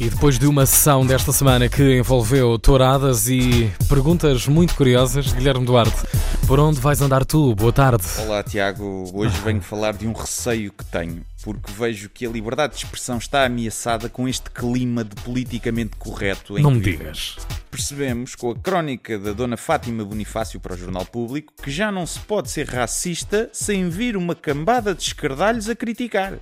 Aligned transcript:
E 0.00 0.10
depois 0.10 0.38
de 0.38 0.46
uma 0.46 0.66
sessão 0.66 1.06
desta 1.06 1.32
semana 1.32 1.68
que 1.68 1.98
envolveu 1.98 2.58
touradas 2.58 3.28
e 3.28 3.70
perguntas 3.88 4.48
muito 4.48 4.74
curiosas, 4.74 5.32
Guilherme 5.32 5.64
Duarte, 5.64 6.02
por 6.46 6.58
onde 6.58 6.80
vais 6.80 7.00
andar 7.00 7.24
tu? 7.24 7.54
Boa 7.54 7.72
tarde. 7.72 8.04
Olá, 8.18 8.42
Tiago. 8.42 9.08
Hoje 9.14 9.36
venho 9.44 9.60
falar 9.60 9.92
de 9.92 10.06
um 10.06 10.12
receio 10.12 10.72
que 10.72 10.84
tenho, 10.86 11.24
porque 11.44 11.70
vejo 11.72 12.08
que 12.08 12.26
a 12.26 12.30
liberdade 12.30 12.74
de 12.74 12.84
expressão 12.84 13.18
está 13.18 13.44
ameaçada 13.44 14.08
com 14.08 14.26
este 14.26 14.50
clima 14.50 15.04
de 15.04 15.14
politicamente 15.22 15.96
correto 15.96 16.58
em 16.58 16.62
Não 16.62 16.72
que 16.72 16.78
me 16.78 16.82
digas. 16.82 17.36
Percebemos 17.70 18.34
com 18.34 18.50
a 18.50 18.56
crónica 18.56 19.18
da 19.18 19.32
Dona 19.32 19.56
Fátima 19.56 20.04
Bonifácio 20.04 20.58
para 20.58 20.74
o 20.74 20.76
Jornal 20.76 21.06
Público 21.06 21.52
que 21.62 21.70
já 21.70 21.92
não 21.92 22.06
se 22.06 22.18
pode 22.20 22.50
ser 22.50 22.68
racista 22.68 23.48
sem 23.52 23.88
vir 23.88 24.16
uma 24.16 24.34
cambada 24.34 24.94
de 24.94 25.02
escardalhos 25.02 25.68
a 25.68 25.76
criticar. 25.76 26.38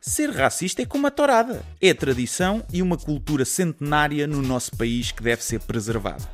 Ser 0.00 0.30
racista 0.30 0.82
é 0.82 0.86
como 0.86 1.06
a 1.06 1.10
tourada. 1.10 1.62
É 1.80 1.92
tradição 1.92 2.64
e 2.72 2.80
uma 2.80 2.96
cultura 2.96 3.44
centenária 3.44 4.26
no 4.26 4.40
nosso 4.40 4.76
país 4.76 5.10
que 5.10 5.22
deve 5.22 5.42
ser 5.42 5.60
preservada. 5.60 6.28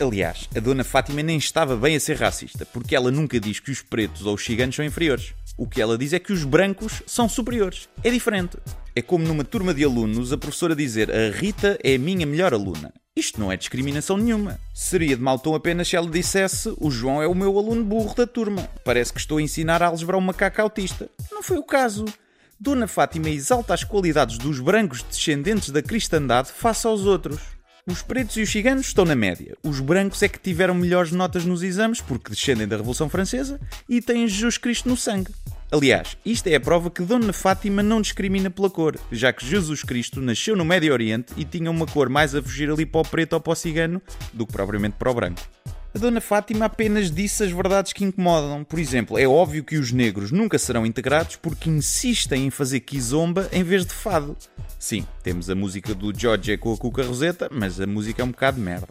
Aliás, 0.00 0.48
a 0.56 0.58
Dona 0.58 0.82
Fátima 0.82 1.22
nem 1.22 1.38
estava 1.38 1.76
bem 1.76 1.94
a 1.94 2.00
ser 2.00 2.16
racista, 2.16 2.66
porque 2.66 2.96
ela 2.96 3.12
nunca 3.12 3.38
diz 3.38 3.60
que 3.60 3.70
os 3.70 3.80
pretos 3.80 4.26
ou 4.26 4.34
os 4.34 4.44
ciganos 4.44 4.74
são 4.74 4.84
inferiores. 4.84 5.32
O 5.56 5.68
que 5.68 5.80
ela 5.80 5.96
diz 5.96 6.12
é 6.12 6.18
que 6.18 6.32
os 6.32 6.42
brancos 6.42 7.02
são 7.06 7.28
superiores. 7.28 7.88
É 8.02 8.10
diferente. 8.10 8.58
É 8.96 9.00
como 9.00 9.24
numa 9.24 9.44
turma 9.44 9.72
de 9.72 9.84
alunos 9.84 10.32
a 10.32 10.38
professora 10.38 10.74
dizer 10.74 11.10
a 11.12 11.30
Rita 11.30 11.78
é 11.84 11.94
a 11.94 11.98
minha 11.98 12.26
melhor 12.26 12.52
aluna. 12.52 12.92
Isto 13.16 13.38
não 13.38 13.52
é 13.52 13.56
discriminação 13.56 14.16
nenhuma. 14.16 14.58
Seria 14.74 15.16
de 15.16 15.22
mau 15.22 15.38
tom 15.38 15.54
apenas 15.54 15.86
se 15.86 15.94
ela 15.94 16.10
dissesse 16.10 16.74
o 16.80 16.90
João 16.90 17.22
é 17.22 17.28
o 17.28 17.34
meu 17.34 17.56
aluno 17.56 17.84
burro 17.84 18.16
da 18.16 18.26
turma. 18.26 18.68
Parece 18.84 19.12
que 19.12 19.20
estou 19.20 19.38
a 19.38 19.42
ensinar 19.42 19.80
a 19.84 19.92
um 19.92 20.20
macaco 20.20 20.60
autista. 20.60 21.08
Não 21.30 21.40
foi 21.40 21.58
o 21.58 21.62
caso. 21.62 22.04
Dona 22.64 22.86
Fátima 22.86 23.28
exalta 23.28 23.74
as 23.74 23.84
qualidades 23.84 24.38
dos 24.38 24.58
brancos 24.58 25.02
descendentes 25.02 25.68
da 25.68 25.82
cristandade 25.82 26.50
face 26.50 26.86
aos 26.86 27.02
outros. 27.02 27.38
Os 27.86 28.00
pretos 28.00 28.38
e 28.38 28.40
os 28.40 28.50
ciganos 28.50 28.86
estão 28.86 29.04
na 29.04 29.14
média. 29.14 29.54
Os 29.62 29.80
brancos 29.80 30.22
é 30.22 30.28
que 30.28 30.38
tiveram 30.38 30.72
melhores 30.72 31.12
notas 31.12 31.44
nos 31.44 31.62
exames 31.62 32.00
porque 32.00 32.30
descendem 32.30 32.66
da 32.66 32.78
Revolução 32.78 33.10
Francesa 33.10 33.60
e 33.86 34.00
têm 34.00 34.26
Jesus 34.26 34.56
Cristo 34.56 34.88
no 34.88 34.96
sangue. 34.96 35.30
Aliás, 35.70 36.16
isto 36.24 36.46
é 36.46 36.54
a 36.54 36.60
prova 36.60 36.88
que 36.90 37.02
Dona 37.02 37.34
Fátima 37.34 37.82
não 37.82 38.00
discrimina 38.00 38.48
pela 38.48 38.70
cor, 38.70 38.98
já 39.12 39.30
que 39.30 39.46
Jesus 39.46 39.82
Cristo 39.82 40.18
nasceu 40.22 40.56
no 40.56 40.64
Médio 40.64 40.90
Oriente 40.94 41.34
e 41.36 41.44
tinha 41.44 41.70
uma 41.70 41.86
cor 41.86 42.08
mais 42.08 42.34
a 42.34 42.40
fugir 42.40 42.70
ali 42.70 42.86
para 42.86 43.02
o 43.02 43.04
preto 43.04 43.34
ou 43.34 43.40
para 43.42 43.52
o 43.52 43.56
cigano 43.56 44.00
do 44.32 44.46
que 44.46 44.54
propriamente 44.54 44.96
para 44.98 45.10
o 45.10 45.14
branco. 45.14 45.42
A 45.94 45.98
Dona 45.98 46.20
Fátima 46.20 46.64
apenas 46.64 47.08
disse 47.08 47.44
as 47.44 47.52
verdades 47.52 47.92
que 47.92 48.02
incomodam. 48.02 48.64
Por 48.64 48.80
exemplo, 48.80 49.16
é 49.16 49.28
óbvio 49.28 49.62
que 49.62 49.76
os 49.76 49.92
negros 49.92 50.32
nunca 50.32 50.58
serão 50.58 50.84
integrados 50.84 51.36
porque 51.36 51.70
insistem 51.70 52.46
em 52.46 52.50
fazer 52.50 52.80
kizomba 52.80 53.48
em 53.52 53.62
vez 53.62 53.86
de 53.86 53.94
fado. 53.94 54.36
Sim, 54.76 55.06
temos 55.22 55.48
a 55.48 55.54
música 55.54 55.94
do 55.94 56.12
George 56.12 56.58
com 56.58 56.72
a 56.72 56.76
Cuca 56.76 57.04
Roseta, 57.04 57.48
mas 57.48 57.80
a 57.80 57.86
música 57.86 58.22
é 58.22 58.24
um 58.24 58.32
bocado 58.32 58.60
merda. 58.60 58.88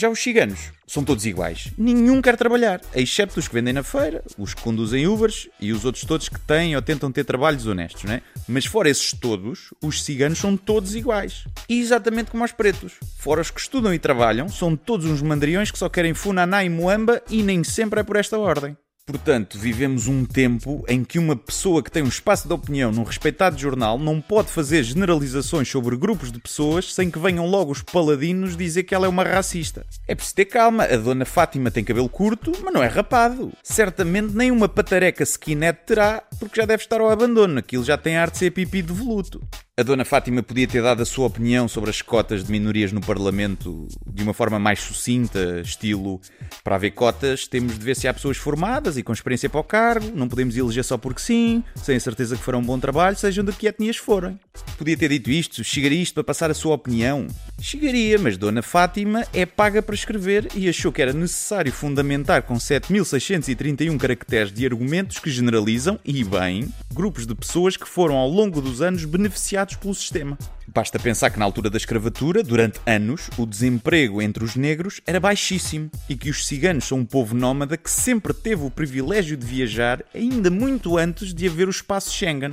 Já 0.00 0.08
os 0.08 0.18
ciganos 0.18 0.72
são 0.86 1.04
todos 1.04 1.26
iguais. 1.26 1.72
Nenhum 1.76 2.22
quer 2.22 2.34
trabalhar, 2.34 2.80
excepto 2.94 3.38
os 3.38 3.46
que 3.46 3.52
vendem 3.52 3.74
na 3.74 3.82
feira, 3.82 4.24
os 4.38 4.54
que 4.54 4.62
conduzem 4.62 5.06
Ubers 5.06 5.46
e 5.60 5.74
os 5.74 5.84
outros 5.84 6.06
todos 6.06 6.26
que 6.26 6.40
têm 6.40 6.74
ou 6.74 6.80
tentam 6.80 7.12
ter 7.12 7.22
trabalhos 7.22 7.66
honestos, 7.66 8.04
né? 8.04 8.22
Mas 8.48 8.64
fora 8.64 8.88
esses 8.88 9.12
todos, 9.12 9.74
os 9.82 10.02
ciganos 10.02 10.38
são 10.38 10.56
todos 10.56 10.94
iguais. 10.94 11.44
Exatamente 11.68 12.30
como 12.30 12.42
os 12.42 12.52
pretos. 12.52 12.94
Fora 13.18 13.42
os 13.42 13.50
que 13.50 13.60
estudam 13.60 13.92
e 13.92 13.98
trabalham, 13.98 14.48
são 14.48 14.74
todos 14.74 15.04
uns 15.04 15.20
mandriões 15.20 15.70
que 15.70 15.78
só 15.78 15.90
querem 15.90 16.14
funaná 16.14 16.64
e 16.64 16.70
moamba 16.70 17.20
e 17.28 17.42
nem 17.42 17.62
sempre 17.62 18.00
é 18.00 18.02
por 18.02 18.16
esta 18.16 18.38
ordem. 18.38 18.74
Portanto, 19.10 19.58
vivemos 19.58 20.06
um 20.06 20.24
tempo 20.24 20.84
em 20.86 21.02
que 21.02 21.18
uma 21.18 21.34
pessoa 21.34 21.82
que 21.82 21.90
tem 21.90 22.00
um 22.00 22.08
espaço 22.08 22.46
de 22.46 22.54
opinião 22.54 22.92
num 22.92 23.02
respeitado 23.02 23.58
jornal 23.58 23.98
não 23.98 24.20
pode 24.20 24.52
fazer 24.52 24.84
generalizações 24.84 25.68
sobre 25.68 25.96
grupos 25.96 26.30
de 26.30 26.38
pessoas 26.38 26.94
sem 26.94 27.10
que 27.10 27.18
venham 27.18 27.44
logo 27.44 27.72
os 27.72 27.82
paladinos 27.82 28.56
dizer 28.56 28.84
que 28.84 28.94
ela 28.94 29.06
é 29.06 29.08
uma 29.08 29.24
racista. 29.24 29.84
É 30.06 30.14
preciso 30.14 30.36
ter 30.36 30.44
calma, 30.44 30.84
a 30.84 30.96
dona 30.96 31.24
Fátima 31.24 31.72
tem 31.72 31.82
cabelo 31.82 32.08
curto, 32.08 32.52
mas 32.62 32.72
não 32.72 32.84
é 32.84 32.86
rapado. 32.86 33.52
Certamente 33.64 34.32
nem 34.32 34.52
uma 34.52 34.68
patareca 34.68 35.24
skinhead 35.24 35.80
terá, 35.84 36.22
porque 36.38 36.60
já 36.60 36.64
deve 36.64 36.84
estar 36.84 37.00
ao 37.00 37.10
abandono, 37.10 37.58
aquilo 37.58 37.82
já 37.82 37.98
tem 37.98 38.16
arte 38.16 38.34
de 38.34 38.38
ser 38.38 38.52
pipi 38.52 38.80
de 38.80 38.92
voluto. 38.92 39.40
A 39.80 39.82
dona 39.82 40.04
Fátima 40.04 40.42
podia 40.42 40.68
ter 40.68 40.82
dado 40.82 41.02
a 41.02 41.06
sua 41.06 41.26
opinião 41.26 41.66
sobre 41.66 41.88
as 41.88 42.02
cotas 42.02 42.44
de 42.44 42.52
minorias 42.52 42.92
no 42.92 43.00
Parlamento 43.00 43.88
de 44.06 44.22
uma 44.22 44.34
forma 44.34 44.58
mais 44.58 44.78
sucinta, 44.80 45.62
estilo 45.64 46.20
para 46.62 46.74
haver 46.74 46.90
cotas 46.90 47.46
temos 47.46 47.78
de 47.78 47.82
ver 47.82 47.96
se 47.96 48.06
há 48.06 48.12
pessoas 48.12 48.36
formadas 48.36 48.98
e 48.98 49.02
com 49.02 49.10
experiência 49.10 49.48
para 49.48 49.60
o 49.60 49.64
cargo, 49.64 50.12
não 50.14 50.28
podemos 50.28 50.54
eleger 50.54 50.84
só 50.84 50.98
porque 50.98 51.22
sim, 51.22 51.64
sem 51.76 51.96
a 51.96 52.00
certeza 52.00 52.36
que 52.36 52.42
farão 52.42 52.58
um 52.58 52.64
bom 52.64 52.78
trabalho, 52.78 53.16
sejam 53.16 53.42
de 53.42 53.52
que 53.52 53.66
etnias 53.66 53.96
forem. 53.96 54.38
Podia 54.76 54.98
ter 54.98 55.08
dito 55.08 55.30
isto, 55.30 55.64
chegaria 55.64 56.02
isto 56.02 56.12
para 56.12 56.24
passar 56.24 56.50
a 56.50 56.54
sua 56.54 56.74
opinião. 56.74 57.26
Chegaria, 57.58 58.18
mas 58.18 58.36
dona 58.36 58.60
Fátima 58.60 59.24
é 59.32 59.46
paga 59.46 59.80
para 59.80 59.94
escrever 59.94 60.48
e 60.54 60.68
achou 60.68 60.92
que 60.92 61.00
era 61.00 61.14
necessário 61.14 61.72
fundamentar 61.72 62.42
com 62.42 62.60
7631 62.60 63.96
caracteres 63.96 64.52
de 64.52 64.66
argumentos 64.66 65.18
que 65.18 65.30
generalizam, 65.30 65.98
e 66.04 66.22
bem, 66.22 66.68
grupos 66.92 67.26
de 67.26 67.34
pessoas 67.34 67.78
que 67.78 67.88
foram 67.88 68.16
ao 68.16 68.28
longo 68.28 68.60
dos 68.60 68.82
anos 68.82 69.06
beneficiados 69.06 69.69
pelo 69.76 69.94
sistema. 69.94 70.38
Basta 70.66 70.98
pensar 70.98 71.30
que 71.30 71.38
na 71.38 71.44
altura 71.44 71.68
da 71.68 71.76
escravatura, 71.76 72.42
durante 72.42 72.80
anos, 72.86 73.28
o 73.36 73.44
desemprego 73.44 74.22
entre 74.22 74.44
os 74.44 74.54
negros 74.56 75.00
era 75.06 75.18
baixíssimo 75.18 75.90
e 76.08 76.16
que 76.16 76.30
os 76.30 76.46
ciganos 76.46 76.84
são 76.84 76.98
um 76.98 77.04
povo 77.04 77.34
nómada 77.34 77.76
que 77.76 77.90
sempre 77.90 78.32
teve 78.32 78.64
o 78.64 78.70
privilégio 78.70 79.36
de 79.36 79.46
viajar 79.46 80.04
ainda 80.14 80.50
muito 80.50 80.96
antes 80.96 81.34
de 81.34 81.48
haver 81.48 81.66
o 81.66 81.70
espaço 81.70 82.12
Schengen. 82.12 82.52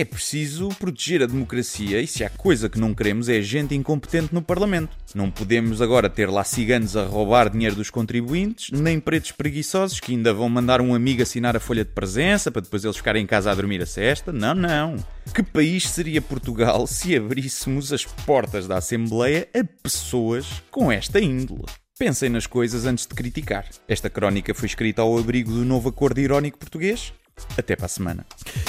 É 0.00 0.04
preciso 0.06 0.70
proteger 0.78 1.22
a 1.22 1.26
democracia 1.26 2.00
e 2.00 2.06
se 2.06 2.24
há 2.24 2.30
coisa 2.30 2.70
que 2.70 2.80
não 2.80 2.94
queremos 2.94 3.28
é 3.28 3.42
gente 3.42 3.74
incompetente 3.74 4.32
no 4.32 4.40
Parlamento. 4.40 4.96
Não 5.14 5.30
podemos 5.30 5.82
agora 5.82 6.08
ter 6.08 6.30
lá 6.30 6.42
ciganos 6.42 6.96
a 6.96 7.04
roubar 7.04 7.50
dinheiro 7.50 7.76
dos 7.76 7.90
contribuintes, 7.90 8.70
nem 8.70 8.98
pretos 8.98 9.32
preguiçosos 9.32 10.00
que 10.00 10.12
ainda 10.12 10.32
vão 10.32 10.48
mandar 10.48 10.80
um 10.80 10.94
amigo 10.94 11.20
assinar 11.20 11.54
a 11.54 11.60
folha 11.60 11.84
de 11.84 11.90
presença 11.90 12.50
para 12.50 12.62
depois 12.62 12.82
eles 12.82 12.96
ficarem 12.96 13.24
em 13.24 13.26
casa 13.26 13.50
a 13.50 13.54
dormir 13.54 13.82
a 13.82 13.86
cesta. 13.86 14.32
Não, 14.32 14.54
não. 14.54 14.96
Que 15.34 15.42
país 15.42 15.86
seria 15.86 16.22
Portugal 16.22 16.86
se 16.86 17.14
abríssemos 17.14 17.92
as 17.92 18.06
portas 18.06 18.66
da 18.66 18.78
Assembleia 18.78 19.50
a 19.52 19.62
pessoas 19.82 20.62
com 20.70 20.90
esta 20.90 21.20
índole? 21.20 21.66
Pensem 21.98 22.30
nas 22.30 22.46
coisas 22.46 22.86
antes 22.86 23.06
de 23.06 23.14
criticar. 23.14 23.66
Esta 23.86 24.08
crónica 24.08 24.54
foi 24.54 24.64
escrita 24.64 25.02
ao 25.02 25.18
abrigo 25.18 25.52
do 25.52 25.66
novo 25.66 25.90
acordo 25.90 26.18
irónico 26.20 26.56
português. 26.56 27.12
Até 27.56 27.76
para 27.76 27.86
a 27.86 27.88
semana. 27.88 28.26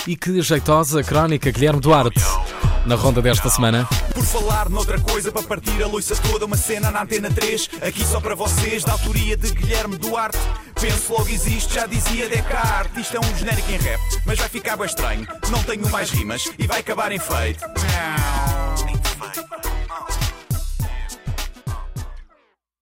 E 0.07 0.15
que 0.15 0.41
jeitosa 0.41 1.03
crónica, 1.03 1.51
Guilherme 1.51 1.79
Duarte, 1.79 2.19
na 2.85 2.95
ronda 2.95 3.21
desta 3.21 3.49
semana. 3.49 3.87
Por 4.13 4.23
falar 4.25 4.69
noutra 4.69 4.99
coisa, 4.99 5.31
para 5.31 5.43
partir 5.43 5.81
a 5.83 5.87
loiça 5.87 6.15
toda, 6.15 6.45
uma 6.45 6.57
cena 6.57 6.91
na 6.91 7.03
antena 7.03 7.29
3, 7.29 7.69
aqui 7.81 8.05
só 8.05 8.19
para 8.19 8.35
vocês, 8.35 8.83
da 8.83 8.93
autoria 8.93 9.37
de 9.37 9.51
Guilherme 9.51 9.97
Duarte. 9.97 10.37
Penso 10.79 11.13
logo 11.13 11.29
existe, 11.29 11.75
já 11.75 11.85
dizia 11.85 12.27
Descartes. 12.27 13.05
Isto 13.05 13.17
é 13.17 13.19
um 13.19 13.37
genérico 13.37 13.71
em 13.71 13.77
rap, 13.77 13.99
mas 14.25 14.39
vai 14.39 14.49
ficar 14.49 14.75
bem 14.77 14.87
estranho. 14.87 15.27
Não 15.49 15.63
tenho 15.63 15.87
mais 15.89 16.09
rimas 16.09 16.49
e 16.57 16.65
vai 16.65 16.79
acabar 16.79 17.11
em 17.11 17.19
feito. 17.19 17.63